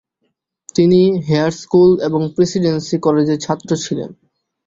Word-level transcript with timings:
তিনি 0.75 0.99
Hare 1.27 1.51
School 1.61 1.91
এবং 2.01 2.21
Presidency 2.35 2.95
কলেজের 2.99 3.39
ছাত্র 3.39 3.69
ছিলেন। 3.77 4.09